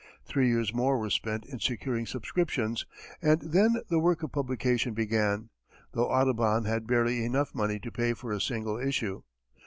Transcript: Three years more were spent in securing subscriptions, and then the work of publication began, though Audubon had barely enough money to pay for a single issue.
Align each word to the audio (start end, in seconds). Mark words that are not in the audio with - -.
Three 0.25 0.49
years 0.49 0.73
more 0.73 0.97
were 0.97 1.11
spent 1.11 1.45
in 1.45 1.59
securing 1.59 2.07
subscriptions, 2.07 2.87
and 3.21 3.39
then 3.39 3.75
the 3.87 3.99
work 3.99 4.23
of 4.23 4.31
publication 4.31 4.95
began, 4.95 5.51
though 5.91 6.09
Audubon 6.09 6.65
had 6.65 6.87
barely 6.87 7.23
enough 7.23 7.53
money 7.53 7.77
to 7.77 7.91
pay 7.91 8.13
for 8.15 8.31
a 8.31 8.41
single 8.41 8.79
issue. 8.79 9.21